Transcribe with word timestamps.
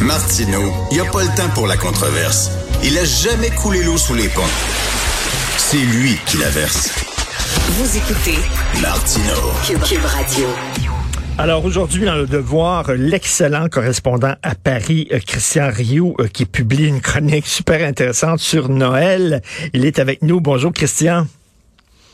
Martineau, 0.00 0.72
il 0.90 0.94
n'y 1.00 1.00
a 1.06 1.10
pas 1.10 1.22
le 1.22 1.34
temps 1.36 1.48
pour 1.54 1.66
la 1.66 1.76
controverse. 1.76 2.50
Il 2.84 2.96
a 2.98 3.04
jamais 3.04 3.50
coulé 3.50 3.82
l'eau 3.82 3.96
sous 3.96 4.14
les 4.14 4.28
ponts. 4.28 4.42
C'est 5.56 5.78
lui 5.78 6.16
qui 6.26 6.36
la 6.38 6.48
verse. 6.50 6.90
Vous 7.70 7.96
écoutez 7.96 8.38
Martineau. 8.80 9.52
Cube, 9.66 9.82
Cube 9.82 10.04
Radio. 10.04 10.46
Alors 11.38 11.64
aujourd'hui, 11.64 12.04
dans 12.04 12.14
le 12.14 12.26
devoir, 12.26 12.92
l'excellent 12.92 13.68
correspondant 13.68 14.34
à 14.42 14.54
Paris, 14.54 15.08
euh, 15.12 15.18
Christian 15.26 15.70
Rioux, 15.72 16.14
euh, 16.20 16.28
qui 16.28 16.44
publie 16.46 16.86
une 16.86 17.00
chronique 17.00 17.46
super 17.46 17.86
intéressante 17.86 18.40
sur 18.40 18.68
Noël. 18.68 19.42
Il 19.74 19.84
est 19.84 19.98
avec 19.98 20.22
nous. 20.22 20.40
Bonjour 20.40 20.72
Christian. 20.72 21.26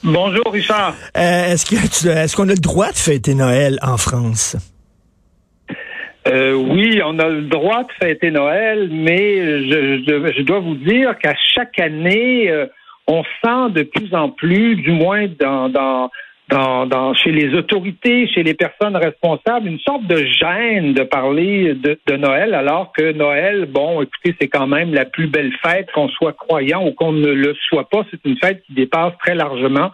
Bonjour 0.03 0.45
Richard. 0.53 0.95
Euh, 1.17 1.53
est-ce 1.53 1.67
que 1.67 1.77
tu- 1.87 2.09
est-ce 2.09 2.35
qu'on 2.37 2.49
a 2.49 2.53
le 2.53 2.59
droit 2.59 2.91
de 2.91 2.97
fêter 2.97 3.35
Noël 3.35 3.79
en 3.83 3.97
France? 3.97 4.57
Euh, 6.29 6.55
oui, 6.55 7.01
on 7.05 7.19
a 7.19 7.29
le 7.29 7.43
droit 7.43 7.83
de 7.83 7.93
fêter 8.01 8.31
Noël, 8.31 8.89
mais 8.93 9.61
je, 9.69 10.03
je- 10.07 10.43
dois 10.43 10.61
vous 10.61 10.77
dire 10.77 11.19
qu'à 11.19 11.35
chaque 11.55 11.79
année, 11.81 12.49
euh, 12.51 12.67
on 13.09 13.25
sent 13.45 13.71
de 13.75 13.83
plus 13.83 14.15
en 14.15 14.29
plus, 14.31 14.77
du 14.77 14.93
moins 14.93 15.27
dans, 15.41 15.69
dans, 16.53 16.87
dans- 16.87 17.15
chez 17.15 17.33
les 17.33 17.55
autorités, 17.55 18.27
chez 18.29 18.43
les 18.43 18.55
personnes 18.55 18.97
responsables, 18.97 19.67
une 19.69 19.79
sorte 19.81 20.07
de 20.07 20.19
gêne 20.41 20.93
de 20.93 21.03
parler 21.03 21.75
de, 21.75 21.99
de 22.07 22.17
Noël, 22.17 22.55
alors 22.55 22.93
que 22.97 23.13
Noël, 23.13 23.67
bon, 23.71 24.03
écoutez, 24.03 24.35
c'est 24.41 24.49
quand 24.49 24.67
même 24.67 24.93
la 24.93 25.07
plus 25.07 25.29
belle 25.29 25.53
fête, 25.65 25.91
qu'on 25.93 26.09
soit 26.09 26.35
croyant 26.35 26.87
ou 26.87 26.93
qu'on 26.93 27.13
ne 27.13 27.33
le 27.33 27.55
soit 27.69 27.89
pas. 27.89 28.05
C'est 28.11 28.25
une 28.25 28.37
fête 28.37 28.63
qui 28.67 28.75
dépasse 28.75 29.15
très 29.25 29.35
largement 29.35 29.91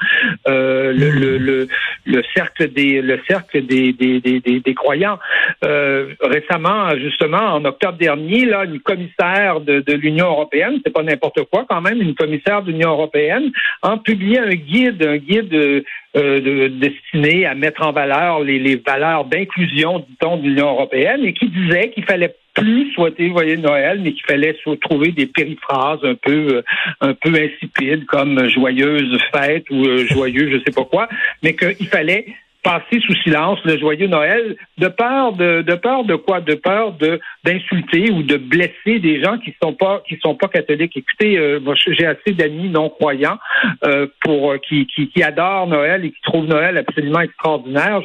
euh, 0.48 0.92
le, 0.92 1.10
le, 1.10 1.38
le, 1.38 1.68
le 2.06 2.22
cercle 2.34 2.72
des 2.72 3.00
le 3.02 3.20
cercle 3.28 3.64
des, 3.64 3.92
des, 3.92 4.20
des, 4.20 4.40
des, 4.40 4.60
des 4.60 4.74
croyants. 4.74 5.18
Euh, 5.64 6.14
récemment, 6.20 6.90
justement, 6.98 7.46
en 7.56 7.64
octobre 7.64 7.98
dernier, 7.98 8.44
là, 8.46 8.64
une 8.64 8.80
commissaire 8.80 9.60
de, 9.60 9.80
de 9.80 9.92
l'Union 9.94 10.26
européenne, 10.26 10.80
c'est 10.84 10.92
pas 10.92 11.02
n'importe 11.02 11.40
quoi 11.50 11.66
quand 11.68 11.80
même, 11.80 12.00
une 12.02 12.14
commissaire 12.14 12.62
de 12.62 12.72
l'Union 12.72 12.90
européenne, 12.90 13.50
a 13.82 13.96
publié 13.98 14.38
un 14.40 14.54
guide, 14.54 15.02
un 15.06 15.16
guide 15.18 15.84
euh, 16.18 16.40
de- 16.40 16.68
destiné 16.68 17.46
à 17.46 17.54
mettre 17.54 17.86
en 17.86 17.92
valeur 17.92 18.40
les, 18.40 18.76
valeurs 18.76 19.24
d'inclusion, 19.24 20.00
dit-on, 20.00 20.36
de 20.36 20.42
l'Union 20.42 20.70
européenne, 20.70 21.24
et 21.24 21.32
qui 21.32 21.48
disait 21.48 21.90
qu'il 21.90 22.04
fallait 22.04 22.34
plus 22.54 22.90
souhaiter, 22.92 23.28
voyez, 23.28 23.56
Noël, 23.56 24.00
mais 24.02 24.12
qu'il 24.12 24.24
fallait 24.26 24.56
trouver 24.80 25.12
des 25.12 25.26
périphrases 25.26 26.00
un 26.02 26.14
peu, 26.14 26.56
euh, 26.56 26.62
un 27.00 27.14
insipides, 27.34 28.04
comme 28.06 28.48
joyeuse 28.48 29.16
fête 29.32 29.64
ou 29.70 29.84
euh, 29.86 30.06
joyeux, 30.06 30.50
je 30.50 30.58
sais 30.64 30.74
pas 30.74 30.84
quoi, 30.84 31.08
mais 31.42 31.54
qu'il 31.54 31.86
fallait 31.86 32.26
passer 32.62 33.00
sous 33.00 33.14
silence 33.22 33.58
le 33.64 33.78
joyeux 33.78 34.08
Noël 34.08 34.56
de 34.78 34.88
peur 34.88 35.32
de, 35.32 35.62
de 35.62 35.74
peur 35.74 36.04
de 36.04 36.16
quoi? 36.16 36.40
De 36.40 36.54
peur 36.54 36.92
de 36.92 37.20
d'insulter 37.44 38.10
ou 38.10 38.22
de 38.22 38.36
blesser 38.36 38.98
des 38.98 39.22
gens 39.22 39.38
qui 39.38 39.54
sont 39.62 39.74
pas 39.74 40.02
qui 40.08 40.18
sont 40.22 40.34
pas 40.34 40.48
catholiques. 40.48 40.96
Écoutez 40.96 41.38
euh, 41.38 41.60
j'ai 41.88 42.06
assez 42.06 42.32
d'amis 42.32 42.68
non 42.68 42.88
croyants 42.90 43.38
euh, 43.84 44.06
pour 44.22 44.52
euh, 44.52 44.58
qui, 44.58 44.86
qui 44.86 45.08
qui 45.08 45.22
adorent 45.22 45.66
Noël 45.66 46.04
et 46.04 46.10
qui 46.10 46.20
trouvent 46.22 46.46
Noël 46.46 46.76
absolument 46.78 47.20
extraordinaire 47.20 48.02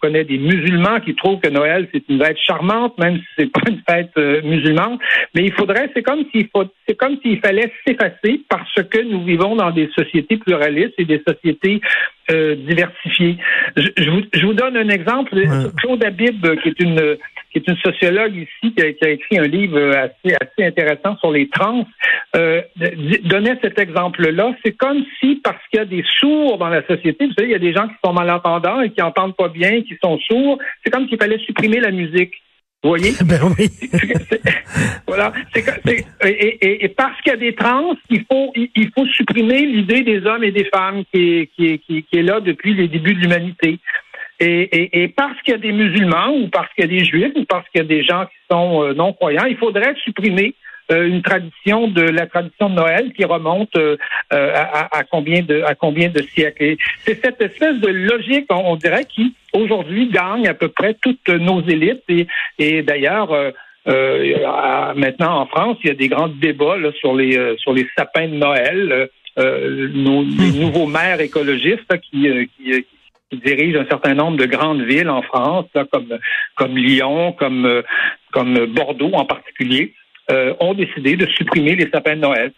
connaît 0.00 0.24
des 0.24 0.38
musulmans 0.38 1.00
qui 1.00 1.14
trouvent 1.14 1.40
que 1.40 1.48
Noël 1.48 1.88
c'est 1.92 2.02
une 2.08 2.22
fête 2.22 2.38
charmante 2.38 2.98
même 2.98 3.16
si 3.16 3.26
c'est 3.38 3.52
pas 3.52 3.68
une 3.68 3.82
fête 3.88 4.12
euh, 4.18 4.42
musulmane 4.42 4.98
mais 5.34 5.44
il 5.44 5.52
faudrait 5.52 5.90
c'est 5.94 6.02
comme 6.02 6.24
s'il 6.32 6.48
faut 6.48 6.64
c'est 6.88 6.96
comme 6.96 7.18
s'il 7.22 7.40
fallait 7.40 7.72
s'effacer 7.86 8.42
parce 8.48 8.82
que 8.90 9.02
nous 9.02 9.24
vivons 9.24 9.56
dans 9.56 9.70
des 9.70 9.88
sociétés 9.94 10.36
pluralistes 10.36 10.94
et 10.98 11.04
des 11.04 11.22
sociétés 11.26 11.80
euh, 12.30 12.56
diversifiées. 12.56 13.38
Je, 13.76 13.88
je 13.96 14.10
vous, 14.10 14.22
je 14.32 14.46
vous 14.46 14.54
donne 14.54 14.76
un 14.76 14.88
exemple. 14.88 15.40
Claude 15.76 16.04
Habib, 16.04 16.44
euh, 16.44 16.56
qui 16.56 16.70
est 16.70 16.80
une 16.80 17.16
qui 17.62 17.70
est 17.70 17.72
une 17.72 17.78
sociologue 17.78 18.34
ici, 18.36 18.74
qui 18.74 18.82
a, 18.82 18.92
qui 18.92 19.04
a 19.04 19.10
écrit 19.10 19.38
un 19.38 19.46
livre 19.46 19.78
euh, 19.78 19.92
assez 20.06 20.34
assez 20.40 20.64
intéressant 20.66 21.16
sur 21.18 21.30
les 21.32 21.48
trans, 21.48 21.86
euh, 22.36 22.60
donnait 23.24 23.58
cet 23.62 23.78
exemple-là. 23.78 24.54
C'est 24.64 24.72
comme 24.76 25.04
si 25.20 25.40
parce 25.42 25.56
qu'il 25.70 25.78
y 25.78 25.82
a 25.82 25.86
des 25.86 26.04
sourds 26.20 26.58
dans 26.58 26.68
la 26.68 26.86
société, 26.86 27.26
vous 27.26 27.32
savez, 27.32 27.48
il 27.48 27.52
y 27.52 27.54
a 27.54 27.58
des 27.58 27.72
gens 27.72 27.88
qui 27.88 27.94
sont 28.04 28.12
malentendants 28.12 28.80
et 28.82 28.90
qui 28.90 29.00
entendent 29.02 29.36
pas 29.36 29.48
bien, 29.48 29.80
qui 29.82 29.96
sont 30.02 30.18
sourds. 30.18 30.58
C'est 30.84 30.90
comme 30.90 31.08
s'il 31.08 31.18
fallait 31.18 31.38
supprimer 31.38 31.80
la 31.80 31.90
musique. 31.90 32.34
Vous 32.82 32.90
voyez? 32.90 33.12
Ben 33.24 33.40
oui. 33.58 33.68
Voilà. 35.06 35.32
Et, 35.54 36.28
et- 36.28 36.84
et 36.84 36.88
parce 36.88 37.20
qu'il 37.22 37.32
y 37.32 37.34
a 37.34 37.38
des 37.38 37.54
trans, 37.54 37.94
il 38.10 38.24
faut, 38.30 38.52
il, 38.54 38.68
il 38.76 38.90
faut 38.94 39.06
supprimer 39.06 39.62
l'idée 39.64 40.02
des 40.02 40.24
hommes 40.26 40.44
et 40.44 40.52
des 40.52 40.64
femmes 40.66 41.04
qui 41.12 41.38
est, 41.40 41.46
qui, 41.54 41.66
est, 41.68 41.78
qui, 41.78 41.98
est- 41.98 42.02
qui 42.02 42.18
est 42.18 42.22
là 42.22 42.40
depuis 42.40 42.74
les 42.74 42.88
débuts 42.88 43.14
de 43.14 43.20
l'humanité. 43.20 43.78
Et, 44.38 44.62
et, 44.62 45.02
et 45.02 45.08
parce 45.08 45.40
qu'il 45.42 45.52
y 45.52 45.54
a 45.54 45.58
des 45.58 45.72
musulmans 45.72 46.28
ou 46.36 46.48
parce 46.48 46.68
qu'il 46.74 46.84
y 46.84 46.88
a 46.88 46.90
des 46.98 47.04
juifs 47.04 47.32
ou 47.36 47.44
parce 47.46 47.66
qu'il 47.70 47.80
y 47.80 47.84
a 47.84 47.88
des 47.88 48.02
gens 48.04 48.24
qui 48.26 48.36
sont 48.50 48.82
euh, 48.82 48.92
non 48.92 49.12
croyants, 49.14 49.46
il 49.46 49.56
faudrait 49.56 49.94
supprimer 50.04 50.54
euh, 50.92 51.08
une 51.08 51.22
tradition 51.22 51.88
de 51.88 52.02
la 52.02 52.26
tradition 52.26 52.68
de 52.68 52.74
Noël 52.74 53.12
qui 53.16 53.24
remonte 53.24 53.74
euh, 53.76 53.96
euh, 54.32 54.52
à, 54.54 54.98
à- 54.98 55.04
combien 55.04 55.42
de 55.42 55.62
à 55.62 55.74
combien 55.74 56.10
de 56.10 56.20
siècles. 56.20 56.76
C'est 57.04 57.18
cette 57.24 57.40
espèce 57.40 57.78
de 57.80 57.88
logique, 57.88 58.46
on, 58.50 58.72
on 58.72 58.76
dirait, 58.76 59.06
qui 59.06 59.34
aujourd'hui 59.54 60.08
gagne 60.10 60.46
à 60.46 60.54
peu 60.54 60.68
près 60.68 60.94
toutes 61.00 61.28
nos 61.28 61.62
élites. 61.62 62.04
Et, 62.10 62.26
et 62.58 62.82
d'ailleurs, 62.82 63.32
euh, 63.32 63.50
euh, 63.88 64.94
maintenant 64.94 65.40
en 65.40 65.46
France, 65.46 65.78
il 65.82 65.88
y 65.88 65.90
a 65.90 65.94
des 65.94 66.08
grands 66.08 66.28
débats 66.28 66.76
là, 66.76 66.90
sur 67.00 67.14
les 67.16 67.36
euh, 67.38 67.56
sur 67.56 67.72
les 67.72 67.86
sapins 67.96 68.28
de 68.28 68.34
Noël. 68.34 69.08
Nos, 69.38 70.22
les 70.22 70.52
nouveaux 70.58 70.86
maires 70.86 71.20
écologistes 71.20 71.84
là, 71.90 71.98
qui, 71.98 72.26
euh, 72.26 72.46
qui, 72.56 72.72
euh, 72.72 72.80
qui 73.30 73.38
dirigent 73.38 73.80
un 73.80 73.86
certain 73.88 74.14
nombre 74.14 74.36
de 74.36 74.46
grandes 74.46 74.82
villes 74.82 75.08
en 75.08 75.22
France, 75.22 75.66
là, 75.74 75.84
comme 75.90 76.18
comme 76.56 76.76
Lyon, 76.76 77.32
comme 77.32 77.66
euh, 77.66 77.82
comme 78.32 78.66
Bordeaux 78.66 79.12
en 79.14 79.24
particulier, 79.24 79.94
euh, 80.30 80.54
ont 80.60 80.74
décidé 80.74 81.16
de 81.16 81.26
supprimer 81.26 81.74
les 81.74 81.88
sapins 81.90 82.16
de 82.16 82.20
Noël. 82.20 82.52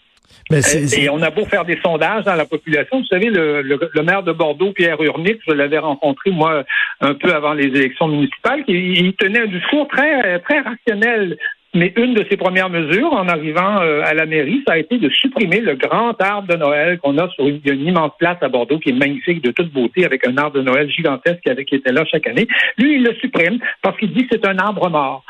Mais 0.51 0.61
c'est- 0.61 1.03
Et 1.03 1.09
on 1.09 1.23
a 1.23 1.31
beau 1.31 1.45
faire 1.47 1.65
des 1.65 1.79
sondages 1.83 2.25
dans 2.25 2.35
la 2.35 2.45
population. 2.45 3.01
Vous 3.01 3.07
savez, 3.07 3.31
le, 3.31 3.63
le- 3.63 3.91
le 3.93 4.03
maire 4.03 4.23
de 4.23 4.33
Bordeaux, 4.33 4.73
Pierre 4.73 5.01
Urmic, 5.03 5.39
je 5.47 5.53
l'avais 5.55 5.79
rencontré, 5.79 6.31
moi, 6.31 6.65
un 7.01 7.15
peu 7.15 7.35
avant 7.35 7.55
les 7.55 7.67
élections 7.67 8.09
municipales, 8.09 8.63
il 8.69 9.13
tenait 9.15 9.41
un 9.41 9.47
discours 9.47 9.89
très, 9.89 10.39
très 10.41 10.61
rationnel. 10.61 11.39
Mais 11.75 11.93
une 11.97 12.15
de 12.15 12.25
ses 12.31 12.39
premières 12.39 12.71
mesures, 12.71 13.13
en 13.13 13.29
arrivant 13.29 13.83
euh, 13.83 14.03
à 14.05 14.15
la 14.15 14.25
mairie, 14.25 14.63
ça 14.67 14.75
a 14.75 14.79
été 14.79 14.97
de 14.99 15.11
supprimer 15.11 15.61
le 15.61 15.75
grand 15.75 16.19
arbre 16.21 16.49
de 16.49 16.57
Noël 16.57 16.99
qu'on 16.99 17.19
a 17.19 17.29
sur 17.31 17.47
une, 17.47 17.61
immense 17.65 18.13
place 18.19 18.39
à 18.41 18.49
Bordeaux 18.49 18.79
qui 18.79 18.89
est 18.89 18.99
magnifique 18.99 19.43
de 19.43 19.51
toute 19.51 19.71
beauté 19.71 20.07
avec 20.07 20.27
un 20.27 20.37
arbre 20.39 20.57
de 20.57 20.63
Noël 20.63 20.91
gigantesque 20.91 21.41
qui, 21.67 21.75
était 21.75 21.93
là 21.93 22.05
chaque 22.11 22.27
année. 22.27 22.49
Lui, 22.79 22.97
il 22.97 23.05
le 23.05 23.15
supprime 23.17 23.59
parce 23.83 23.99
qu'il 23.99 24.13
dit 24.13 24.27
que 24.27 24.29
c'est 24.33 24.47
un 24.47 24.59
arbre 24.59 24.89
mort. 24.89 25.25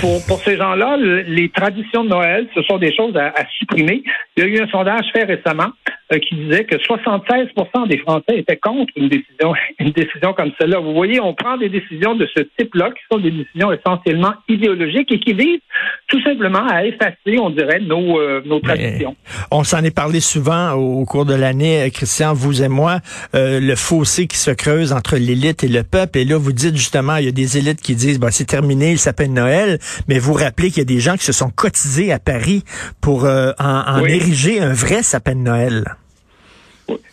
Pour, 0.00 0.38
ces 0.38 0.56
gens-là, 0.56 0.96
le- 0.96 1.22
les 1.22 1.48
traditions 1.48 2.04
de 2.04 2.10
Noël, 2.10 2.46
ce 2.54 2.62
sont 2.62 2.78
des 2.78 2.94
choses 2.94 3.16
à, 3.16 3.32
supprimer. 3.58 4.04
Il 4.36 4.44
y 4.44 4.46
a 4.46 4.48
eu 4.48 4.60
un 4.62 4.68
sondage 4.68 5.06
fait 5.12 5.24
récemment 5.24 5.70
qui 6.18 6.34
disait 6.34 6.64
que 6.64 6.76
76% 6.76 7.88
des 7.88 7.98
Français 7.98 8.38
étaient 8.38 8.56
contre 8.56 8.92
une 8.96 9.08
décision, 9.08 9.54
une 9.78 9.90
décision 9.90 10.32
comme 10.32 10.50
celle-là. 10.60 10.78
Vous 10.80 10.92
voyez, 10.94 11.20
on 11.20 11.34
prend 11.34 11.56
des 11.56 11.68
décisions 11.68 12.14
de 12.14 12.26
ce 12.34 12.42
type-là, 12.58 12.90
qui 12.90 13.02
sont 13.12 13.18
des 13.20 13.30
décisions 13.30 13.72
essentiellement 13.72 14.32
idéologiques 14.48 15.12
et 15.12 15.20
qui 15.20 15.32
visent 15.34 15.60
tout 16.08 16.20
simplement 16.22 16.66
à 16.66 16.84
effacer, 16.84 17.38
on 17.38 17.50
dirait, 17.50 17.80
nos, 17.80 18.18
euh, 18.20 18.42
nos 18.44 18.60
traditions. 18.60 19.16
On 19.50 19.62
s'en 19.64 19.82
est 19.84 19.94
parlé 19.94 20.20
souvent 20.20 20.72
au, 20.72 21.00
au 21.00 21.04
cours 21.04 21.24
de 21.24 21.34
l'année, 21.34 21.82
euh, 21.82 21.90
Christian, 21.90 22.32
vous 22.34 22.62
et 22.62 22.68
moi, 22.68 22.98
euh, 23.34 23.60
le 23.60 23.76
fossé 23.76 24.26
qui 24.26 24.36
se 24.36 24.50
creuse 24.50 24.92
entre 24.92 25.16
l'élite 25.16 25.64
et 25.64 25.68
le 25.68 25.82
peuple. 25.82 26.18
Et 26.18 26.24
là, 26.24 26.36
vous 26.36 26.52
dites 26.52 26.76
justement, 26.76 27.16
il 27.16 27.26
y 27.26 27.28
a 27.28 27.32
des 27.32 27.58
élites 27.58 27.80
qui 27.80 27.94
disent, 27.94 28.18
bah, 28.18 28.30
c'est 28.30 28.44
terminé, 28.46 28.92
il 28.92 28.98
s'appelle 28.98 29.32
Noël. 29.32 29.78
Mais 30.08 30.18
vous 30.18 30.32
rappelez 30.32 30.68
qu'il 30.68 30.78
y 30.78 30.82
a 30.82 30.84
des 30.84 31.00
gens 31.00 31.14
qui 31.16 31.24
se 31.24 31.32
sont 31.32 31.50
cotisés 31.50 32.12
à 32.12 32.18
Paris 32.18 32.64
pour 33.00 33.24
euh, 33.24 33.52
en, 33.58 33.64
en 33.86 34.02
Oui. 34.02 34.12
ériger 34.12 34.60
un 34.60 34.72
vrai 34.72 35.02
sapin 35.02 35.34
de 35.34 35.40
Noël. 35.40 35.84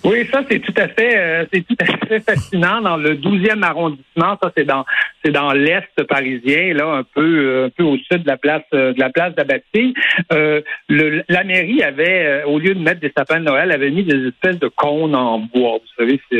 Oui, 0.03 0.25
ça 0.31 0.41
c'est 0.49 0.59
tout 0.59 0.73
à 0.77 0.87
fait, 0.87 1.17
euh, 1.17 1.45
c'est 1.51 1.65
tout 1.65 1.75
à 1.79 2.07
fait 2.07 2.19
fascinant 2.19 2.81
dans 2.81 2.97
le 2.97 3.15
12e 3.15 3.63
arrondissement. 3.63 4.37
Ça 4.41 4.51
c'est 4.55 4.65
dans, 4.65 4.85
c'est 5.23 5.31
dans 5.31 5.51
l'est 5.51 6.03
parisien, 6.07 6.73
là 6.73 6.87
un 6.87 7.03
peu, 7.03 7.21
euh, 7.21 7.65
un 7.65 7.69
peu 7.69 7.83
au 7.83 7.97
sud 7.97 8.23
de 8.23 8.27
la 8.27 8.37
place, 8.37 8.63
euh, 8.73 8.93
de 8.93 8.99
la 8.99 9.09
place 9.09 9.35
d'Abastille. 9.35 9.93
Euh, 10.31 10.61
le, 10.87 11.23
la 11.29 11.43
mairie 11.43 11.83
avait, 11.83 12.25
euh, 12.25 12.45
au 12.45 12.59
lieu 12.59 12.73
de 12.73 12.79
mettre 12.79 13.01
des 13.01 13.11
sapins 13.15 13.39
de 13.39 13.45
Noël, 13.45 13.71
avait 13.71 13.91
mis 13.91 14.03
des 14.03 14.27
espèces 14.27 14.59
de 14.59 14.67
cônes 14.67 15.15
en 15.15 15.39
bois. 15.39 15.79
Vous 15.79 16.03
savez, 16.03 16.19
c'est, 16.31 16.39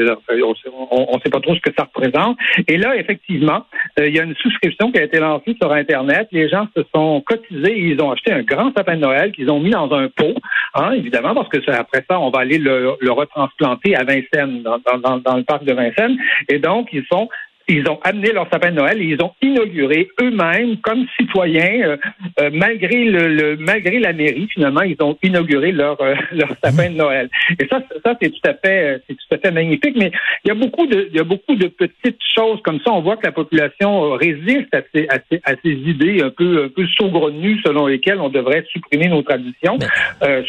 on, 0.92 1.16
ne 1.16 1.22
sait 1.22 1.30
pas 1.30 1.40
trop 1.40 1.56
ce 1.56 1.62
que 1.62 1.72
ça 1.78 1.84
représente. 1.84 2.38
Et 2.68 2.78
là, 2.78 2.96
effectivement, 2.96 3.66
euh, 4.00 4.08
il 4.08 4.16
y 4.16 4.20
a 4.20 4.24
une 4.24 4.36
souscription 4.36 4.92
qui 4.92 5.00
a 5.00 5.04
été 5.04 5.20
lancée 5.20 5.56
sur 5.62 5.72
Internet. 5.72 6.28
Les 6.32 6.50
gens 6.50 6.68
se 6.76 6.84
sont 6.94 7.22
cotisés 7.22 7.78
ils 7.78 8.02
ont 8.02 8.12
acheté 8.12 8.32
un 8.32 8.44
grand 8.44 8.72
sapin 8.76 8.96
de 8.96 9.02
Noël 9.02 9.32
qu'ils 9.32 9.50
ont 9.50 9.60
mis 9.60 9.70
dans 9.72 9.92
un 9.94 10.08
pot, 10.10 10.36
hein, 10.76 10.92
évidemment, 10.92 11.34
parce 11.34 11.50
que 11.50 11.58
après 11.72 12.04
ça, 12.10 12.20
on 12.20 12.30
va 12.30 12.40
aller 12.40 12.58
le, 12.58 12.94
le 13.00 13.12
retransplanter 13.28 13.96
à 13.96 14.04
Vincennes, 14.04 14.64
dans, 14.64 14.80
dans 15.20 15.36
le 15.36 15.44
parc 15.44 15.64
de 15.64 15.74
Vincennes. 15.74 16.18
Et 16.50 16.60
donc, 16.60 16.90
ils 16.92 17.06
sont 17.12 17.30
ils 17.68 17.88
ont 17.90 18.00
amené 18.04 18.32
leur 18.32 18.50
sapin 18.50 18.72
de 18.72 18.76
Noël 18.76 19.02
et 19.02 19.06
ils 19.06 19.22
ont 19.22 19.34
inauguré 19.42 20.08
eux-mêmes, 20.22 20.78
comme 20.78 21.06
citoyens, 21.20 21.82
euh, 21.84 21.98
euh, 22.40 22.50
malgré 22.54 23.04
le, 23.04 23.58
malgré 23.58 24.00
la 24.00 24.14
mairie, 24.14 24.48
finalement, 24.54 24.82
ils 24.82 24.96
ont 25.02 25.18
inauguré 25.22 25.72
leur 25.72 26.00
euh, 26.02 26.16
leur 26.32 26.50
sapin 26.64 26.90
de 26.90 26.96
Noël. 26.96 27.30
Et 27.60 27.68
ça, 27.68 27.82
ça 28.06 28.16
c'est 28.22 28.30
tout 28.30 28.50
à 28.50 28.54
fait, 28.54 29.02
c'est 29.08 29.16
tout 29.16 29.36
à 29.36 29.38
fait 29.38 29.52
magnifique. 29.52 29.96
Mais 29.98 30.12
il 30.46 30.48
y 30.48 30.52
a 30.52 30.56
beaucoup 30.56 30.88
de, 30.88 31.10
il 31.12 31.18
y 31.18 31.20
a 31.20 31.26
beaucoup 31.26 31.56
de 31.56 31.68
petites 31.68 32.22
choses 32.36 32.62
comme 32.64 32.80
ça. 32.86 32.94
On 32.94 33.02
voit 33.02 33.18
que 33.18 33.26
la 33.26 33.34
population 33.34 34.12
résiste 34.12 34.74
à 34.74 34.82
ces, 34.94 35.08
à 35.10 35.18
ces, 35.30 35.42
à 35.44 35.54
ces 35.62 35.72
idées 35.72 36.22
un 36.24 36.30
peu, 36.30 36.66
un 36.66 36.70
peu 36.70 36.88
saugrenues 36.98 37.60
selon 37.66 37.88
lesquelles 37.88 38.20
on 38.20 38.30
devrait 38.30 38.64
supprimer 38.72 39.10
nos 39.10 39.24
traditions 39.24 39.78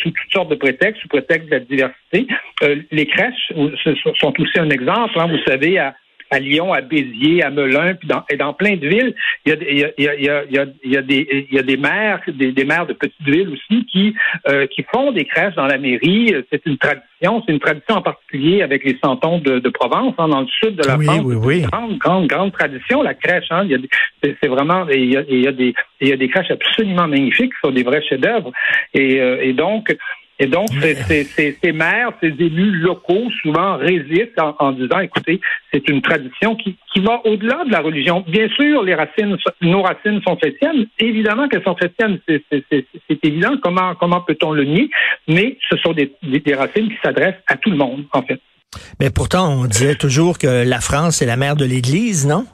sous 0.02 0.10
toutes 0.10 0.32
sortes 0.32 0.50
de 0.50 0.54
prétextes, 0.54 1.00
sous 1.02 1.08
prétexte 1.08 1.46
de 1.48 1.54
la 1.54 1.60
diversité. 1.60 2.26
les 2.92 3.06
crèches 3.06 3.52
sont 4.20 4.32
aussi 4.38 4.58
un 4.58 4.70
exemple. 4.70 5.18
Hein, 5.18 5.26
vous 5.28 5.42
savez, 5.46 5.78
à 5.78 5.94
à 6.30 6.38
Lyon, 6.38 6.72
à 6.72 6.80
Béziers, 6.80 7.42
à 7.42 7.50
Melun, 7.50 7.94
puis 7.94 8.08
dans, 8.08 8.24
et 8.30 8.36
dans 8.36 8.52
plein 8.52 8.76
de 8.76 8.86
villes, 8.86 9.14
il 9.44 9.52
y 9.52 9.54
a, 9.54 9.56
il 9.70 9.78
y 9.78 9.84
a, 9.84 9.90
il 9.98 10.04
y 10.04 10.08
a, 10.08 10.44
il 10.44 10.54
y 10.54 10.58
a, 10.58 10.66
il 10.84 10.92
y 10.92 10.96
a 10.96 11.02
des, 11.02 11.46
il 11.50 11.56
y 11.56 11.58
a 11.58 11.62
des 11.62 11.76
maires, 11.76 12.20
des, 12.26 12.52
des 12.52 12.64
maires 12.64 12.86
de 12.86 12.92
petites 12.92 13.14
villes 13.24 13.50
aussi 13.50 13.86
qui, 13.86 14.14
euh, 14.48 14.66
qui 14.66 14.84
font 14.92 15.12
des 15.12 15.24
crèches 15.24 15.54
dans 15.54 15.66
la 15.66 15.78
mairie. 15.78 16.34
C'est 16.50 16.64
une 16.66 16.78
tradition, 16.78 17.42
c'est 17.46 17.52
une 17.52 17.60
tradition 17.60 17.96
en 17.96 18.02
particulier 18.02 18.62
avec 18.62 18.84
les 18.84 18.98
santons 19.02 19.38
de, 19.38 19.58
de 19.58 19.68
Provence, 19.68 20.14
hein, 20.18 20.28
dans 20.28 20.40
le 20.40 20.46
sud 20.46 20.76
de 20.76 20.86
la 20.86 20.96
oui, 20.96 21.04
France. 21.06 21.20
Oui, 21.24 21.36
oui. 21.36 21.60
Grande, 21.62 21.98
grande, 21.98 22.26
grande 22.26 22.52
tradition, 22.52 23.02
la 23.02 23.14
crèche. 23.14 23.46
Hein. 23.50 23.62
Il 23.64 23.70
y 23.70 23.74
a 23.74 23.78
c'est 24.42 24.48
vraiment, 24.48 24.88
il 24.88 25.12
y 25.12 25.16
a, 25.16 25.22
il 25.28 25.44
y 25.44 25.48
a 25.48 25.52
des, 25.52 25.74
il 26.00 26.08
y 26.08 26.12
a 26.12 26.16
des 26.16 26.28
crèches 26.28 26.50
absolument 26.50 27.08
magnifiques, 27.08 27.52
qui 27.52 27.60
sont 27.62 27.72
des 27.72 27.82
vrais 27.82 28.02
chefs-d'œuvre. 28.02 28.52
Et, 28.94 29.20
euh, 29.20 29.42
et 29.42 29.52
donc, 29.52 29.96
et 30.40 30.46
donc, 30.46 30.68
ces, 31.08 31.72
maires, 31.72 32.12
ces 32.20 32.28
élus 32.28 32.78
locaux, 32.78 33.28
souvent 33.42 33.76
résistent 33.76 34.38
en, 34.58 34.72
disant, 34.72 35.00
écoutez, 35.00 35.40
c'est 35.72 35.88
une 35.88 36.00
tradition 36.00 36.54
qui, 36.54 36.76
qui 36.92 37.00
va 37.00 37.20
au-delà 37.24 37.64
de 37.64 37.72
la 37.72 37.80
religion. 37.80 38.24
Bien 38.26 38.48
sûr, 38.50 38.84
les 38.84 38.94
racines, 38.94 39.36
nos 39.62 39.82
racines 39.82 40.20
sont 40.26 40.36
chrétiennes. 40.36 40.86
Évidemment 41.00 41.48
qu'elles 41.48 41.64
sont 41.64 41.74
chrétiennes, 41.74 42.20
c'est 42.28 43.24
évident. 43.24 43.56
Comment, 43.62 43.96
comment 43.96 44.20
peut-on 44.20 44.52
le 44.52 44.64
nier? 44.64 44.90
Mais 45.26 45.58
ce 45.68 45.76
sont 45.78 45.92
des, 45.92 46.12
des 46.22 46.54
racines 46.54 46.88
qui 46.88 46.98
s'adressent 47.02 47.42
à 47.48 47.56
tout 47.56 47.70
le 47.70 47.76
monde, 47.76 48.04
en 48.12 48.22
fait. 48.22 48.40
Mais 49.00 49.10
pourtant, 49.10 49.52
on 49.52 49.64
disait 49.64 49.96
toujours 49.96 50.38
que 50.38 50.64
la 50.64 50.80
France 50.80 51.20
est 51.20 51.26
la 51.26 51.36
mère 51.36 51.56
de 51.56 51.64
l'Église, 51.64 52.26
non? 52.26 52.46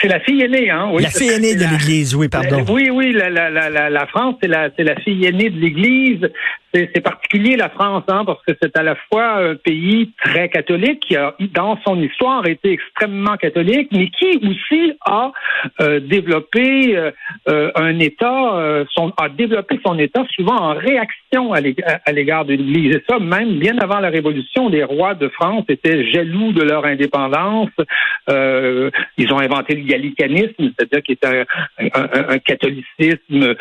C'est 0.00 0.08
la 0.08 0.20
fille 0.20 0.42
aînée, 0.42 0.70
hein? 0.70 0.88
Oui, 0.92 1.02
la 1.02 1.10
fille 1.10 1.30
aînée 1.30 1.54
de 1.54 1.64
l'Église, 1.70 2.14
oui, 2.14 2.28
pardon. 2.28 2.64
oui, 2.70 2.88
oui, 2.90 3.12
la, 3.12 3.28
la, 3.28 3.50
la, 3.50 3.90
la 3.90 4.06
France, 4.06 4.36
c'est 4.40 4.48
la, 4.48 4.70
c'est 4.76 4.84
la 4.84 4.96
fille 4.96 5.26
aînée 5.26 5.50
de 5.50 5.58
l'Église 5.58 6.30
c'est 6.72 7.00
particulier 7.00 7.56
la 7.56 7.68
France, 7.68 8.04
hein, 8.08 8.24
parce 8.24 8.40
que 8.46 8.52
c'est 8.62 8.76
à 8.76 8.82
la 8.82 8.94
fois 9.10 9.38
un 9.38 9.56
pays 9.56 10.12
très 10.22 10.48
catholique 10.48 11.00
qui 11.00 11.16
a, 11.16 11.34
dans 11.52 11.78
son 11.84 12.00
histoire, 12.00 12.46
été 12.46 12.72
extrêmement 12.72 13.36
catholique, 13.36 13.88
mais 13.92 14.08
qui 14.10 14.38
aussi 14.46 14.92
a 15.04 15.32
euh, 15.80 16.00
développé 16.00 16.96
euh, 16.96 17.10
euh, 17.48 17.72
un 17.74 17.98
État, 17.98 18.84
son, 18.92 19.12
a 19.16 19.28
développé 19.28 19.80
son 19.84 19.98
État 19.98 20.24
souvent 20.36 20.56
en 20.56 20.74
réaction 20.74 21.52
à 21.52 21.60
l'égard 22.12 22.44
de 22.44 22.54
l'Église. 22.54 22.96
Et 22.96 23.04
ça, 23.08 23.18
même 23.18 23.58
bien 23.58 23.76
avant 23.78 23.98
la 23.98 24.10
Révolution, 24.10 24.68
les 24.68 24.84
rois 24.84 25.14
de 25.14 25.28
France 25.28 25.64
étaient 25.68 26.10
jaloux 26.10 26.52
de 26.52 26.62
leur 26.62 26.84
indépendance. 26.84 27.70
ils 28.28 29.32
ont 29.32 29.38
inventé 29.38 29.74
le 29.74 29.82
gallicanisme, 29.90 30.72
c'est-à-dire 30.76 31.02
qui 31.02 31.12
est 31.12 31.24
un, 31.24 31.44
un, 31.78 32.28
un 32.34 32.38
catholicisme 32.38 33.54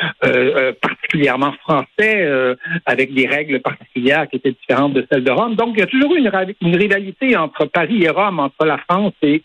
particulièrement 0.82 1.54
français 1.64 2.56
avec 2.86 3.14
des 3.14 3.28
règles 3.28 3.60
particulières 3.60 4.28
qui 4.30 4.38
étaient 4.38 4.52
différentes 4.52 4.94
de 4.94 5.06
celles 5.12 5.24
de 5.24 5.32
Rome. 5.32 5.56
Donc, 5.56 5.74
il 5.76 5.80
y 5.80 5.84
a 5.84 5.88
toujours 5.88 6.16
eu 6.16 6.20
une, 6.20 6.76
rivalité 6.76 7.36
entre 7.38 7.66
Paris 7.66 8.04
et 8.04 8.10
Rome, 8.10 8.40
entre 8.40 8.66
la 8.66 8.78
France 8.78 9.14
et, 9.22 9.42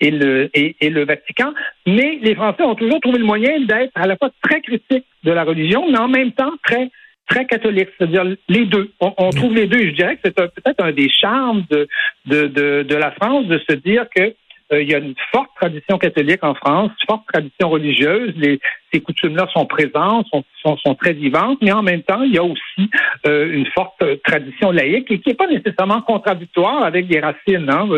et, 0.00 0.10
le, 0.10 0.50
et, 0.54 0.90
le 0.90 1.04
Vatican. 1.04 1.52
Mais 1.86 2.18
les 2.22 2.34
Français 2.34 2.62
ont 2.62 2.74
toujours 2.74 3.00
trouvé 3.00 3.18
le 3.18 3.24
moyen 3.24 3.60
d'être 3.60 3.92
à 3.94 4.06
la 4.06 4.16
fois 4.16 4.30
très 4.42 4.60
critiques 4.60 5.06
de 5.24 5.32
la 5.32 5.44
religion, 5.44 5.90
mais 5.90 5.98
en 5.98 6.08
même 6.08 6.32
temps 6.32 6.52
très 6.62 6.90
très 7.28 7.46
catholiques, 7.46 7.88
c'est-à-dire 7.96 8.24
les 8.48 8.66
deux. 8.66 8.90
On, 9.00 9.30
trouve 9.30 9.54
les 9.54 9.66
deux. 9.66 9.78
Je 9.78 9.94
dirais 9.94 10.16
que 10.16 10.22
c'est 10.24 10.34
peut-être 10.34 10.84
un 10.84 10.92
des 10.92 11.08
charmes 11.08 11.64
de, 11.70 11.88
de, 12.26 12.48
de, 12.48 12.82
de, 12.82 12.94
la 12.96 13.12
France 13.12 13.46
de 13.46 13.58
se 13.58 13.74
dire 13.76 14.06
que 14.14 14.22
euh, 14.22 14.30
il 14.70 14.90
y 14.90 14.94
a 14.94 14.98
une 14.98 15.14
forte 15.32 15.50
tradition 15.56 15.98
catholique 15.98 16.42
en 16.44 16.54
France, 16.54 16.90
une 16.90 17.06
forte 17.06 17.26
tradition 17.32 17.70
religieuse. 17.70 18.32
Les, 18.36 18.60
ces 18.92 19.00
coutumes-là 19.00 19.48
sont 19.52 19.66
présentes, 19.66 20.26
sont, 20.28 20.44
sont, 20.62 20.76
sont, 20.78 20.94
très 20.94 21.12
vivantes, 21.12 21.58
mais 21.62 21.72
en 21.72 21.82
même 21.82 22.02
temps, 22.02 22.22
il 22.22 22.34
y 22.34 22.38
a 22.38 22.44
aussi 22.44 22.90
euh, 23.26 23.52
une 23.52 23.66
forte 23.66 24.02
tradition 24.22 24.70
laïque 24.70 25.10
et 25.10 25.18
qui 25.18 25.30
n'est 25.30 25.34
pas 25.34 25.46
nécessairement 25.46 26.02
contradictoire 26.02 26.82
avec 26.84 27.06
des 27.06 27.20
racines. 27.20 27.68
Hein. 27.70 27.88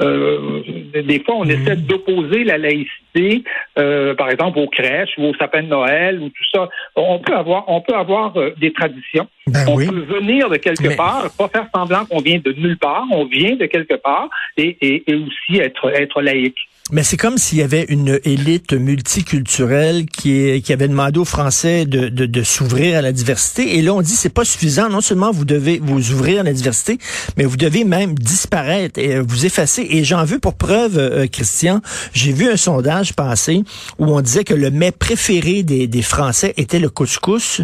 Euh, 0.00 0.62
des 0.94 1.22
fois, 1.24 1.36
on 1.36 1.44
mmh. 1.44 1.50
essaie 1.50 1.76
d'opposer 1.76 2.44
la 2.44 2.58
laïcité, 2.58 3.44
euh, 3.78 4.14
par 4.14 4.30
exemple, 4.30 4.58
aux 4.58 4.68
crèches 4.68 5.12
ou 5.18 5.24
au 5.24 5.34
sapin 5.34 5.62
de 5.62 5.68
Noël 5.68 6.20
ou 6.20 6.28
tout 6.28 6.44
ça. 6.52 6.68
On 6.96 7.18
peut 7.18 7.34
avoir, 7.34 7.64
on 7.68 7.80
peut 7.80 7.94
avoir 7.94 8.36
euh, 8.36 8.54
des 8.58 8.72
traditions. 8.72 9.28
Ben 9.46 9.64
on 9.68 9.76
oui. 9.76 9.86
peut 9.86 10.00
venir 10.00 10.48
de 10.48 10.56
quelque 10.56 10.96
part, 10.96 11.26
pas 11.36 11.48
faire 11.48 11.66
semblant 11.74 12.04
qu'on 12.04 12.20
vient 12.20 12.38
de 12.38 12.52
nulle 12.52 12.78
part. 12.78 13.04
On 13.10 13.24
vient 13.24 13.56
de 13.56 13.66
quelque 13.66 13.94
part 13.94 14.28
et, 14.56 14.76
et, 14.80 15.10
et 15.10 15.14
aussi 15.14 15.60
être, 15.60 15.90
être 15.94 16.22
laïque. 16.22 16.58
Mais 16.90 17.02
c'est 17.02 17.18
comme 17.18 17.36
s'il 17.36 17.58
y 17.58 17.62
avait 17.62 17.84
une 17.90 18.18
élite 18.24 18.72
multiculturelle 18.72 20.06
qui, 20.06 20.62
qui 20.62 20.72
avait 20.72 20.88
demandé 20.88 21.18
aux 21.18 21.26
Français 21.26 21.84
de, 21.84 22.08
de, 22.08 22.24
de 22.24 22.42
s'ouvrir 22.42 22.96
à 22.96 23.02
la 23.02 23.12
diversité. 23.12 23.76
Et 23.76 23.82
là, 23.82 23.92
on 23.92 24.00
dit 24.00 24.14
c'est 24.14 24.30
pas 24.30 24.46
suffisant. 24.46 24.88
Non 24.88 25.02
seulement 25.02 25.30
vous 25.30 25.44
devez 25.44 25.80
vous 25.82 26.12
ouvrir 26.12 26.40
à 26.40 26.42
la 26.44 26.54
diversité, 26.54 26.98
mais 27.36 27.44
vous 27.44 27.58
devez 27.58 27.84
même 27.84 28.14
disparaître 28.14 28.98
et 28.98 29.16
euh, 29.16 29.24
vous 29.26 29.44
effacer. 29.44 29.86
Et 29.90 30.02
j'en 30.02 30.24
veux 30.24 30.38
pour 30.38 30.54
preuve, 30.54 30.96
euh, 30.96 31.26
Christian, 31.26 31.82
j'ai 32.14 32.32
vu 32.32 32.48
un 32.50 32.56
sondage 32.56 33.12
passer 33.12 33.64
où 33.98 34.06
on 34.06 34.22
disait 34.22 34.44
que 34.44 34.54
le 34.54 34.70
mets 34.70 34.92
préféré 34.92 35.62
des, 35.62 35.88
des 35.88 36.02
Français 36.02 36.54
était 36.56 36.78
le 36.78 36.88
couscous. 36.88 37.60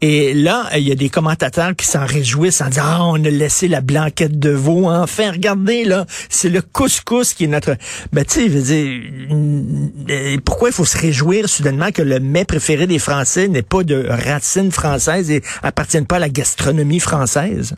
Et 0.00 0.34
là, 0.34 0.68
il 0.74 0.82
y 0.82 0.90
a 0.90 0.96
des 0.96 1.10
commentateurs 1.10 1.76
qui 1.76 1.86
s'en 1.86 2.04
réjouissent 2.04 2.60
en 2.60 2.70
disant 2.70 2.82
ah, 2.84 3.00
on 3.04 3.24
a 3.24 3.30
laissé 3.30 3.68
la 3.68 3.80
blanquette 3.80 4.40
de 4.40 4.50
veau. 4.50 4.90
Enfin, 4.90 5.30
regardez 5.30 5.84
là, 5.84 6.06
c'est 6.28 6.50
le 6.50 6.60
couscous 6.60 7.34
qui 7.34 7.44
est 7.44 7.48
notre. 7.48 7.76
Ben, 8.12 8.24
tu 8.24 8.34
sais, 8.34 8.48
euh, 8.72 10.36
pourquoi 10.44 10.68
il 10.70 10.72
faut 10.72 10.84
se 10.84 10.98
réjouir 10.98 11.48
soudainement 11.48 11.90
que 11.90 12.02
le 12.02 12.20
mets 12.20 12.44
préféré 12.44 12.86
des 12.86 12.98
Français 12.98 13.48
n'est 13.48 13.62
pas 13.62 13.82
de 13.82 14.06
racines 14.08 14.70
françaises 14.70 15.30
et 15.30 15.42
appartienne 15.62 16.06
pas 16.06 16.16
à 16.16 16.20
la 16.20 16.28
gastronomie 16.28 17.00
française? 17.00 17.76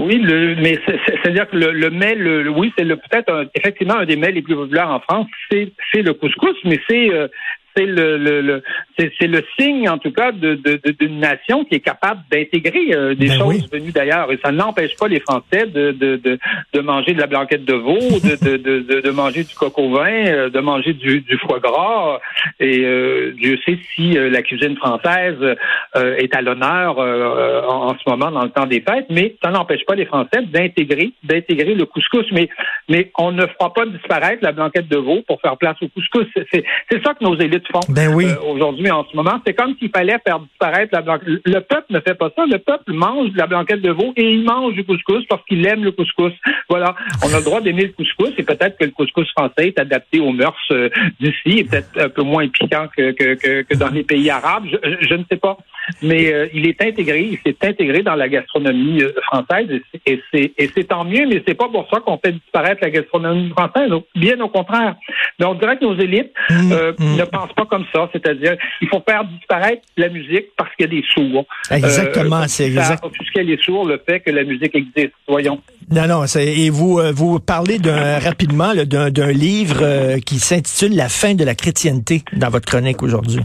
Oui, 0.00 0.20
mais 0.26 0.80
c'est-à-dire 1.06 1.48
que 1.48 1.56
le, 1.56 1.70
le 1.70 1.90
mets, 1.90 2.16
le, 2.16 2.48
oui, 2.48 2.72
c'est 2.76 2.84
peut-être 2.84 3.48
effectivement 3.54 3.96
un 3.96 4.06
des 4.06 4.16
mets 4.16 4.32
les 4.32 4.42
plus 4.42 4.56
populaires 4.56 4.90
en 4.90 5.00
France, 5.00 5.26
c'est 5.50 6.02
le 6.02 6.14
couscous, 6.14 6.56
mais 6.64 6.80
c'est 6.88 7.10
euh, 7.10 7.28
c'est 7.76 7.86
le, 7.86 8.16
le, 8.16 8.62
c'est 8.98 9.26
le 9.26 9.42
signe, 9.58 9.88
en 9.88 9.98
tout 9.98 10.12
cas, 10.12 10.32
d'une 10.32 10.56
de, 10.56 10.80
de, 10.84 11.08
nation 11.08 11.64
qui 11.64 11.76
est 11.76 11.80
capable 11.80 12.20
d'intégrer 12.30 12.94
euh, 12.94 13.14
des 13.14 13.28
ben 13.28 13.38
choses 13.38 13.70
venues 13.70 13.92
d'ailleurs. 13.92 14.30
Et 14.30 14.38
ça 14.44 14.52
n'empêche 14.52 14.96
pas 14.96 15.08
les 15.08 15.20
Français 15.20 15.66
de, 15.66 15.92
de, 15.92 16.38
de, 16.72 16.80
manger 16.80 17.14
de 17.14 17.20
la 17.20 17.26
blanquette 17.26 17.64
de 17.64 17.74
veau, 17.74 17.98
de, 17.98 18.56
de, 18.56 19.00
de, 19.00 19.10
manger 19.10 19.44
du 19.44 19.54
au 19.76 19.90
vin, 19.90 20.26
euh, 20.26 20.50
de 20.50 20.60
manger 20.60 20.92
du, 20.92 21.20
du 21.20 21.38
foie 21.38 21.58
gras. 21.58 22.20
Et 22.60 22.80
euh, 22.84 23.32
Dieu 23.36 23.58
sait 23.64 23.78
si 23.94 24.14
la 24.14 24.42
cuisine 24.42 24.76
française 24.76 25.56
est 25.94 26.34
à 26.34 26.42
l'honneur 26.42 26.98
en, 26.98 27.88
en, 27.90 27.94
ce 27.94 28.08
moment 28.08 28.30
dans 28.30 28.44
le 28.44 28.50
temps 28.50 28.66
des 28.66 28.80
fêtes, 28.80 29.06
mais 29.10 29.34
ça 29.42 29.50
n'empêche 29.50 29.84
pas 29.86 29.94
les 29.94 30.06
Français 30.06 30.42
d'intégrer 30.42 31.12
d'intégrer 31.22 31.74
le 31.74 31.86
couscous. 31.86 32.26
Mais, 32.32 32.48
mais 32.88 33.10
on 33.18 33.32
ne 33.32 33.46
fera 33.46 33.72
pas 33.72 33.86
disparaître 33.86 34.42
la 34.42 34.52
blanquette 34.52 34.88
de 34.88 34.96
veau 34.96 35.22
pour 35.26 35.40
faire 35.40 35.56
place 35.56 35.76
au 35.82 35.88
couscous. 35.88 36.26
C'est 36.52 37.04
ça 37.04 37.14
que 37.14 37.24
nos 37.24 37.36
élites 37.38 37.63
font 37.72 37.80
ben 37.88 38.14
oui. 38.14 38.26
Euh, 38.26 38.52
aujourd'hui 38.52 38.90
en 38.90 39.04
ce 39.04 39.16
moment? 39.16 39.40
C'est 39.46 39.54
comme 39.54 39.74
s'il 39.78 39.90
fallait 39.90 40.18
faire 40.26 40.40
disparaître 40.40 40.90
la 40.92 41.02
blanquette. 41.02 41.40
Le 41.44 41.60
peuple 41.60 41.86
ne 41.90 42.00
fait 42.00 42.14
pas 42.14 42.30
ça. 42.36 42.44
Le 42.46 42.58
peuple 42.58 42.92
mange 42.92 43.30
de 43.30 43.38
la 43.38 43.46
blanquette 43.46 43.82
de 43.82 43.90
veau 43.90 44.12
et 44.16 44.32
il 44.32 44.44
mange 44.44 44.74
du 44.74 44.84
couscous 44.84 45.24
parce 45.28 45.44
qu'il 45.46 45.66
aime 45.66 45.84
le 45.84 45.92
couscous. 45.92 46.32
Voilà. 46.68 46.94
On 47.24 47.32
a 47.32 47.38
le 47.38 47.44
droit 47.44 47.60
d'aimer 47.60 47.84
le 47.86 47.92
couscous 47.92 48.32
et 48.38 48.42
peut-être 48.42 48.78
que 48.78 48.84
le 48.84 48.90
couscous 48.90 49.30
français 49.32 49.68
est 49.68 49.78
adapté 49.78 50.20
aux 50.20 50.32
mœurs 50.32 50.56
euh, 50.70 50.88
d'ici 51.20 51.58
et 51.58 51.64
peut-être 51.64 51.90
un 51.98 52.08
peu 52.08 52.22
moins 52.22 52.46
piquant 52.48 52.86
que, 52.96 53.12
que, 53.12 53.34
que, 53.34 53.62
que 53.62 53.76
dans 53.76 53.90
les 53.90 54.02
pays 54.02 54.30
arabes. 54.30 54.64
Je, 54.70 55.06
je 55.08 55.14
ne 55.14 55.24
sais 55.30 55.38
pas. 55.38 55.56
Mais 56.02 56.32
euh, 56.32 56.48
il 56.54 56.66
est 56.66 56.80
intégré, 56.82 57.22
il 57.22 57.38
s'est 57.44 57.56
intégré 57.66 58.02
dans 58.02 58.14
la 58.14 58.28
gastronomie 58.28 59.02
française 59.26 59.68
et 60.06 60.20
c'est 60.28 60.88
tant 60.88 61.04
mieux, 61.04 61.26
mais 61.26 61.42
c'est 61.46 61.54
pas 61.54 61.68
pour 61.68 61.88
ça 61.90 62.00
qu'on 62.00 62.18
fait 62.18 62.32
disparaître 62.32 62.80
la 62.82 62.90
gastronomie 62.90 63.50
française. 63.50 63.90
Bien 64.14 64.40
au 64.40 64.48
contraire. 64.48 64.96
Mais 65.38 65.46
on 65.46 65.54
dirait 65.54 65.76
que 65.76 65.84
nos 65.84 65.98
élites 65.98 66.32
mmh, 66.50 66.54
mmh. 66.54 67.16
ne 67.16 67.24
pensent 67.24 67.52
pas 67.54 67.66
comme 67.66 67.84
ça, 67.92 68.08
c'est-à-dire 68.12 68.56
il 68.80 68.88
faut 68.88 69.02
faire 69.06 69.24
disparaître 69.24 69.82
la 69.96 70.08
musique 70.08 70.46
parce 70.56 70.70
qu'il 70.74 70.86
y 70.86 70.88
a 70.88 71.00
des 71.00 71.04
sourds. 71.12 71.44
Exactement, 71.70 72.42
euh, 72.42 72.48
c'est 72.48 72.66
exact. 72.66 73.04
Puisqu'elle 73.12 73.50
est 73.50 73.62
sourde, 73.62 73.88
le 73.88 74.02
fait 74.06 74.20
que 74.20 74.30
la 74.30 74.44
musique 74.44 74.74
existe, 74.74 75.12
voyons. 75.26 75.60
Non, 75.90 76.06
non, 76.06 76.24
et 76.38 76.70
vous 76.70 76.98
euh, 76.98 77.12
vous 77.12 77.40
parlez 77.40 77.78
d'un 77.78 78.18
rapidement 78.18 78.72
d'un 78.74 79.32
livre 79.32 79.80
euh, 79.82 80.18
qui 80.18 80.38
s'intitule 80.38 80.96
La 80.96 81.08
fin 81.08 81.34
de 81.34 81.44
la 81.44 81.54
chrétienté 81.54 82.22
dans 82.32 82.48
votre 82.48 82.66
chronique 82.66 83.02
aujourd'hui. 83.02 83.40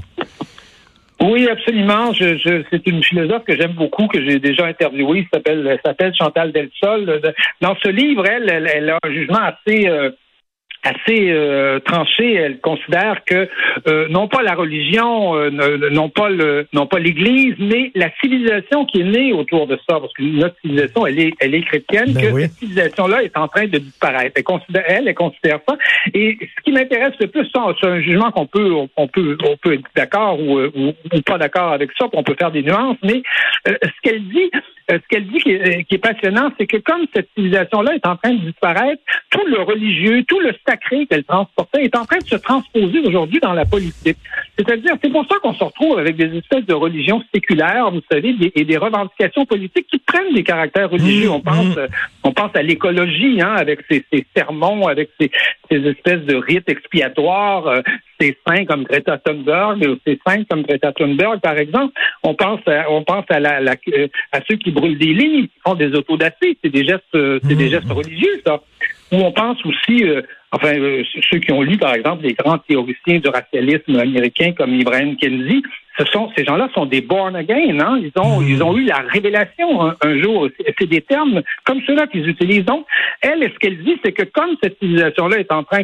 Oui, 1.21 1.47
absolument. 1.49 2.13
Je, 2.13 2.37
je, 2.37 2.63
c'est 2.71 2.87
une 2.87 3.03
philosophe 3.03 3.43
que 3.43 3.55
j'aime 3.55 3.73
beaucoup, 3.73 4.07
que 4.07 4.23
j'ai 4.23 4.39
déjà 4.39 4.65
interviewée. 4.65 5.27
s'appelle 5.33 5.79
s'appelle 5.85 6.13
Chantal 6.15 6.51
Delsol. 6.51 7.21
Dans 7.61 7.75
ce 7.83 7.89
livre, 7.89 8.25
elle, 8.25 8.49
elle, 8.49 8.89
a 8.89 8.97
un 9.03 9.11
jugement 9.11 9.41
assez 9.41 9.87
euh, 9.87 10.11
assez 10.83 11.29
euh, 11.31 11.79
tranchée. 11.79 12.33
Elle 12.33 12.59
considère 12.59 13.23
que 13.25 13.49
euh, 13.87 14.07
non 14.09 14.27
pas 14.27 14.41
la 14.43 14.53
religion, 14.53 15.35
euh, 15.35 15.49
non 15.91 16.09
pas 16.09 16.29
le, 16.29 16.67
non 16.73 16.87
pas 16.87 16.99
l'Église, 16.99 17.55
mais 17.59 17.91
la 17.95 18.09
civilisation 18.21 18.85
qui 18.85 19.01
est 19.01 19.05
née 19.05 19.33
autour 19.33 19.67
de 19.67 19.77
ça, 19.87 19.99
parce 19.99 20.13
que 20.13 20.23
notre 20.23 20.55
civilisation, 20.61 21.05
elle 21.05 21.19
est, 21.19 21.33
elle 21.39 21.55
est 21.55 21.63
chrétienne, 21.63 22.13
ben 22.13 22.21
que 22.21 22.41
cette 22.41 22.53
civilisation-là 22.53 23.23
est 23.23 23.37
en 23.37 23.47
train 23.47 23.67
de 23.67 23.77
disparaître. 23.77 24.33
Elle 24.35 24.43
considère, 24.43 24.83
elle, 24.87 25.07
elle 25.07 25.15
considère 25.15 25.59
ça. 25.67 25.77
Et 26.13 26.37
ce 26.41 26.63
qui 26.63 26.71
m'intéresse 26.71 27.13
le 27.19 27.27
plus, 27.27 27.47
c'est 27.53 27.87
un 27.87 28.01
jugement 28.01 28.31
qu'on 28.31 28.45
peut, 28.45 28.71
on 28.95 29.07
peut, 29.07 29.37
on 29.43 29.57
peut 29.57 29.73
être 29.73 29.83
d'accord 29.95 30.39
ou, 30.39 30.59
ou, 30.59 30.93
pas 31.25 31.37
d'accord 31.37 31.73
avec 31.73 31.91
ça, 31.97 32.07
on 32.13 32.23
peut 32.23 32.35
faire 32.37 32.51
des 32.51 32.63
nuances, 32.63 32.97
mais 33.03 33.21
ce 33.65 34.01
qu'elle 34.01 34.23
dit, 34.29 34.49
ce 34.89 35.07
qu'elle 35.09 35.27
dit 35.27 35.39
qui 35.39 35.51
est, 35.51 35.83
qui 35.83 35.95
est 35.95 35.99
passionnant, 35.99 36.51
c'est 36.57 36.67
que 36.67 36.77
comme 36.77 37.05
cette 37.13 37.29
civilisation-là 37.35 37.95
est 37.95 38.07
en 38.07 38.15
train 38.15 38.33
de 38.33 38.39
disparaître, 38.39 39.01
tout 39.29 39.45
le 39.45 39.61
religieux, 39.61 40.23
tout 40.27 40.39
le 40.39 40.53
sacré 40.69 41.05
qu'elle 41.07 41.23
transportait 41.23 41.83
est 41.83 41.95
en 41.95 42.05
train 42.05 42.19
de 42.19 42.27
se 42.27 42.35
transposer 42.35 42.99
aujourd'hui 42.99 43.39
dans 43.39 43.53
la 43.53 43.65
politique. 43.65 44.17
C'est-à-dire, 44.57 44.93
c'est 45.01 45.09
pour 45.09 45.25
ça 45.25 45.35
qu'on 45.41 45.53
se 45.53 45.63
retrouve 45.63 45.97
avec 45.97 46.15
des 46.15 46.37
espèces 46.37 46.65
de 46.65 46.73
religions 46.73 47.23
séculaires, 47.33 47.89
vous 47.91 48.01
savez, 48.11 48.35
et 48.55 48.65
des 48.65 48.77
revendications 48.77 49.45
politiques 49.45 49.87
qui 49.87 49.99
prennent 49.99 50.33
des 50.33 50.43
caractères 50.43 50.89
religieux. 50.89 51.29
Mmh, 51.29 51.33
on 51.33 51.39
pense, 51.41 51.75
mmh. 51.75 51.87
on 52.23 52.31
pense 52.31 52.51
à 52.55 52.61
l'écologie, 52.61 53.41
hein, 53.41 53.55
avec 53.57 53.79
ses, 53.89 54.05
sermons, 54.35 54.87
avec 54.87 55.09
ses, 55.19 55.31
espèces 55.71 56.25
de 56.25 56.35
rites 56.35 56.69
expiatoires, 56.69 57.67
euh, 57.67 57.81
ces 58.19 58.37
saints 58.45 58.65
comme 58.65 58.83
Greta 58.83 59.17
Thunberg, 59.17 59.97
ces 60.05 60.19
saints 60.27 60.43
comme 60.49 60.63
Greta 60.63 60.91
Thunberg, 60.91 61.39
par 61.39 61.57
exemple. 61.57 61.93
On 62.23 62.35
pense 62.35 62.59
à, 62.67 62.91
on 62.91 63.03
pense 63.03 63.25
à, 63.29 63.39
la, 63.39 63.59
euh, 63.93 64.07
à 64.31 64.39
ceux 64.47 64.57
qui 64.57 64.71
brûlent 64.71 64.97
des 64.97 65.13
lignes, 65.13 65.47
qui 65.47 65.59
font 65.65 65.75
des 65.75 65.93
autodafés. 65.93 66.57
C'est 66.63 66.69
des 66.69 66.85
gestes, 66.85 67.03
euh, 67.15 67.39
c'est 67.47 67.55
des 67.55 67.67
mmh. 67.67 67.71
gestes 67.71 67.91
religieux, 67.91 68.41
ça. 68.45 68.61
Ou 69.11 69.17
on 69.17 69.31
pense 69.31 69.57
aussi 69.65 70.03
enfin, 70.51 70.73
euh, 70.75 71.03
ceux 71.29 71.39
qui 71.39 71.51
ont 71.51 71.61
lu, 71.61 71.77
par 71.77 71.93
exemple, 71.93 72.23
les 72.23 72.33
grands 72.33 72.57
théoriciens 72.57 73.19
du 73.19 73.29
racialisme 73.29 73.97
américain 73.97 74.51
comme 74.57 74.73
Ibrahim 74.73 75.15
Kenzie, 75.17 75.63
ce 75.97 76.05
sont, 76.05 76.31
ces 76.35 76.45
gens-là 76.45 76.69
sont 76.73 76.85
des 76.85 77.01
born 77.01 77.35
again, 77.35 77.79
hein? 77.79 77.99
Ils 78.01 78.11
ont, 78.19 78.41
ils 78.41 78.63
ont 78.63 78.75
eu 78.77 78.85
la 78.85 78.99
révélation 78.99 79.91
un, 80.01 80.17
jour. 80.21 80.47
C'est 80.79 80.87
des 80.87 81.01
termes 81.01 81.41
comme 81.65 81.81
ceux-là 81.85 82.07
qu'ils 82.07 82.27
utilisent. 82.27 82.65
Donc, 82.65 82.85
elle, 83.21 83.43
ce 83.43 83.59
qu'elle 83.59 83.83
dit, 83.83 83.99
c'est 84.03 84.13
que 84.13 84.23
comme 84.23 84.55
cette 84.63 84.79
civilisation-là 84.79 85.39
est 85.39 85.51
en 85.51 85.63
train 85.63 85.81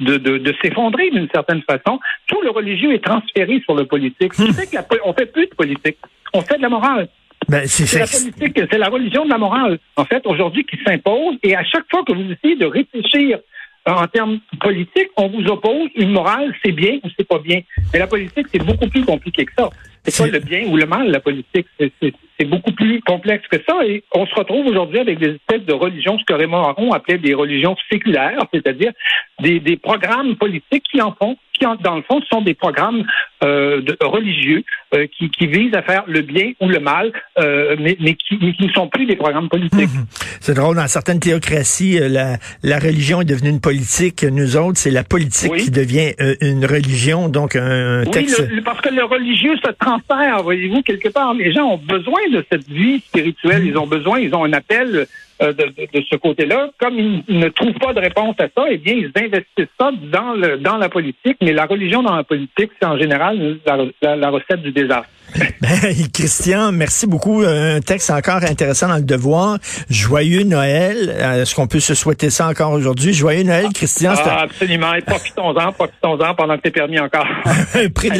de, 0.00 0.16
de, 0.16 0.38
de 0.38 0.54
s'effondrer 0.60 1.10
d'une 1.10 1.28
certaine 1.32 1.62
façon, 1.62 2.00
tout 2.26 2.40
le 2.42 2.50
religieux 2.50 2.92
est 2.92 3.04
transféré 3.04 3.60
sur 3.60 3.76
le 3.76 3.86
politique. 3.86 4.34
Ce 4.34 4.42
qui 4.42 4.52
fait 4.52 4.76
qu'on 4.76 5.12
fait 5.12 5.26
plus 5.26 5.46
de 5.46 5.54
politique. 5.54 5.98
On 6.34 6.40
fait 6.40 6.56
de 6.56 6.62
la 6.62 6.68
morale. 6.68 7.08
Ben, 7.48 7.66
c'est 7.66 7.98
la 7.98 8.06
politique, 8.06 8.60
c'est 8.70 8.78
la 8.78 8.88
religion 8.88 9.24
de 9.24 9.30
la 9.30 9.38
morale, 9.38 9.78
en 9.96 10.04
fait, 10.04 10.26
aujourd'hui, 10.26 10.64
qui 10.64 10.78
s'impose. 10.84 11.36
Et 11.42 11.54
à 11.56 11.64
chaque 11.64 11.84
fois 11.90 12.02
que 12.06 12.12
vous 12.12 12.30
essayez 12.30 12.56
de 12.56 12.66
réfléchir 12.66 13.38
en 13.86 14.06
termes 14.06 14.38
politiques, 14.60 15.10
on 15.16 15.28
vous 15.28 15.44
oppose 15.46 15.88
une 15.96 16.10
morale, 16.10 16.54
c'est 16.64 16.72
bien 16.72 16.98
ou 17.02 17.08
c'est 17.16 17.26
pas 17.26 17.38
bien. 17.38 17.60
Mais 17.92 17.98
la 17.98 18.06
politique, 18.06 18.46
c'est 18.52 18.64
beaucoup 18.64 18.88
plus 18.88 19.04
compliqué 19.04 19.44
que 19.44 19.52
ça. 19.58 19.70
C'est 20.04 20.24
pas 20.24 20.30
le 20.30 20.38
bien 20.40 20.66
ou 20.66 20.76
le 20.76 20.86
mal, 20.86 21.10
la 21.10 21.20
politique. 21.20 21.66
C'est 21.78 22.44
beaucoup 22.44 22.72
plus 22.72 23.00
complexe 23.02 23.46
que 23.48 23.58
ça. 23.68 23.84
Et 23.86 24.02
on 24.12 24.26
se 24.26 24.34
retrouve 24.34 24.66
aujourd'hui 24.66 24.98
avec 24.98 25.18
des 25.18 25.34
espèces 25.34 25.64
de 25.64 25.72
religions, 25.72 26.18
ce 26.18 26.24
que 26.24 26.32
Raymond 26.32 26.64
Aron 26.64 26.92
appelait 26.92 27.18
des 27.18 27.34
religions 27.34 27.76
séculaires, 27.90 28.44
c'est-à-dire 28.52 28.92
des, 29.40 29.60
des 29.60 29.76
programmes 29.76 30.36
politiques 30.36 30.84
qui 30.90 31.00
en 31.00 31.12
font 31.12 31.36
qui, 31.62 31.82
dans 31.82 31.96
le 31.96 32.02
fond, 32.02 32.20
sont 32.30 32.42
des 32.42 32.54
programmes 32.54 33.04
euh, 33.44 33.80
de, 33.80 33.96
religieux 34.02 34.62
euh, 34.94 35.06
qui, 35.18 35.30
qui, 35.30 35.46
visent 35.46 35.74
à 35.74 35.82
faire 35.82 36.04
le 36.06 36.20
bien 36.20 36.52
ou 36.60 36.68
le 36.68 36.80
mal, 36.80 37.12
euh, 37.38 37.76
mais, 37.78 37.96
mais, 38.00 38.14
qui, 38.14 38.38
mais, 38.40 38.52
qui, 38.52 38.66
ne 38.66 38.72
sont 38.72 38.88
plus 38.88 39.06
des 39.06 39.16
programmes 39.16 39.48
politiques. 39.48 39.92
Mhm. 39.92 40.06
C'est 40.40 40.54
drôle, 40.54 40.76
dans 40.76 40.86
certaines 40.88 41.20
théocraties, 41.20 41.98
la, 42.00 42.36
la, 42.62 42.78
religion 42.78 43.20
est 43.20 43.24
devenue 43.24 43.50
une 43.50 43.60
politique. 43.60 44.24
Nous 44.24 44.56
autres, 44.56 44.78
c'est 44.78 44.90
la 44.90 45.04
politique 45.04 45.54
qui 45.56 45.70
devient 45.70 46.12
une 46.40 46.64
religion, 46.64 47.28
donc 47.28 47.56
un, 47.56 48.04
texte... 48.04 48.42
Oui, 48.50 48.60
parce 48.60 48.80
que 48.80 48.94
le 48.94 49.04
religieux 49.04 49.56
se 49.64 49.70
transfère, 49.72 50.42
voyez-vous, 50.42 50.82
quelque 50.82 51.08
part. 51.08 51.34
Les 51.34 51.52
gens 51.52 51.72
ont 51.72 51.78
besoin 51.78 52.20
de 52.32 52.44
cette 52.50 52.68
vie 52.68 53.00
spirituelle, 53.00 53.66
ils 53.66 53.76
ont 53.76 53.86
besoin, 53.86 54.18
ils 54.18 54.34
ont 54.34 54.44
un 54.44 54.52
appel 54.52 55.06
euh, 55.42 55.52
de, 55.52 56.04
ce 56.08 56.16
côté-là. 56.16 56.70
Comme 56.78 56.98
ils 56.98 57.38
ne 57.38 57.48
trouvent 57.48 57.72
pas 57.74 57.92
de 57.92 58.00
réponse 58.00 58.36
à 58.38 58.44
ça, 58.56 58.64
eh 58.70 58.78
bien, 58.78 58.94
ils 58.94 59.12
investissent 59.16 59.74
ça 59.78 59.90
dans, 60.12 60.34
le, 60.34 60.58
dans 60.58 60.76
la 60.76 60.88
politique. 60.88 61.36
Mais 61.42 61.52
la 61.52 61.66
religion 61.66 62.02
dans 62.02 62.16
la 62.16 62.24
politique, 62.24 62.70
c'est 62.80 62.86
en 62.86 62.98
général 62.98 63.58
la, 64.02 64.30
recette 64.30 64.62
du 64.62 64.72
désastre. 64.72 65.08
Ben, 65.62 65.94
Christian, 66.12 66.72
merci 66.72 67.06
beaucoup. 67.06 67.42
Un 67.42 67.80
texte 67.80 68.10
encore 68.10 68.42
intéressant 68.42 68.88
dans 68.88 68.96
le 68.96 69.02
devoir. 69.02 69.58
Joyeux 69.88 70.42
Noël. 70.42 71.08
Est-ce 71.08 71.54
qu'on 71.54 71.68
peut 71.68 71.80
se 71.80 71.94
souhaiter 71.94 72.30
ça 72.30 72.48
encore 72.48 72.72
aujourd'hui? 72.72 73.14
Joyeux 73.14 73.44
Noël, 73.44 73.66
Christian. 73.72 74.12
Ah, 74.16 74.42
absolument. 74.42 74.92
Et 74.94 75.02
profitons-en, 75.02 75.72
profitons-en 75.72 76.34
pendant 76.34 76.56
que 76.56 76.62
c'est 76.64 76.72
permis 76.72 76.98
encore. 76.98 77.26